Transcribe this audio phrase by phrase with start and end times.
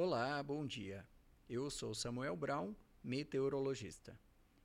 [0.00, 1.04] Olá, bom dia.
[1.50, 4.16] Eu sou Samuel Brown, meteorologista.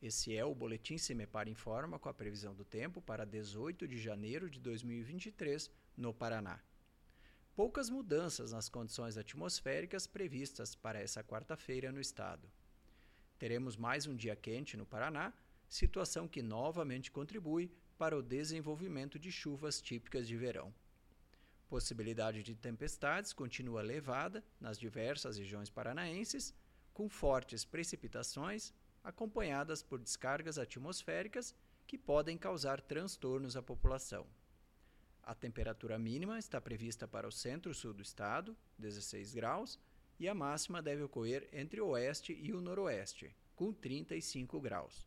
[0.00, 4.48] Esse é o Boletim Semepar Informa com a previsão do tempo para 18 de janeiro
[4.48, 6.58] de 2023 no Paraná.
[7.54, 12.50] Poucas mudanças nas condições atmosféricas previstas para essa quarta-feira no estado.
[13.38, 15.34] Teremos mais um dia quente no Paraná,
[15.68, 20.72] situação que novamente contribui para o desenvolvimento de chuvas típicas de verão.
[21.68, 26.54] Possibilidade de tempestades continua elevada nas diversas regiões paranaenses,
[26.94, 28.72] com fortes precipitações
[29.04, 31.54] acompanhadas por descargas atmosféricas
[31.86, 34.26] que podem causar transtornos à população.
[35.22, 39.78] A temperatura mínima está prevista para o centro-sul do estado, 16 graus,
[40.18, 45.06] e a máxima deve ocorrer entre o oeste e o noroeste, com 35 graus.